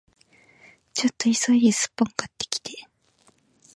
[0.95, 2.87] ちょっと急いでスッポン買ってきて